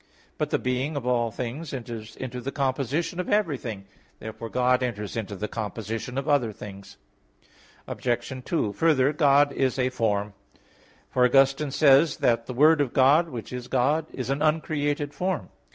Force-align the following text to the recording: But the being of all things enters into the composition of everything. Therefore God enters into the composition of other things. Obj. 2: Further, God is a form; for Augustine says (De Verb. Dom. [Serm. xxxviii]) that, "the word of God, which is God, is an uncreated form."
But 0.39 0.49
the 0.49 0.57
being 0.57 0.95
of 0.95 1.05
all 1.05 1.29
things 1.29 1.75
enters 1.75 2.15
into 2.15 2.41
the 2.41 2.51
composition 2.51 3.19
of 3.19 3.29
everything. 3.29 3.85
Therefore 4.17 4.49
God 4.49 4.81
enters 4.81 5.15
into 5.15 5.35
the 5.35 5.47
composition 5.47 6.17
of 6.17 6.27
other 6.27 6.51
things. 6.51 6.97
Obj. 7.85 8.43
2: 8.43 8.73
Further, 8.73 9.13
God 9.13 9.53
is 9.53 9.77
a 9.77 9.89
form; 9.91 10.33
for 11.11 11.23
Augustine 11.23 11.69
says 11.69 12.15
(De 12.15 12.15
Verb. 12.15 12.15
Dom. 12.15 12.15
[Serm. 12.15 12.15
xxxviii]) 12.15 12.21
that, 12.29 12.45
"the 12.47 12.59
word 12.59 12.81
of 12.81 12.93
God, 12.93 13.29
which 13.29 13.53
is 13.53 13.67
God, 13.67 14.07
is 14.11 14.31
an 14.31 14.41
uncreated 14.41 15.13
form." 15.13 15.49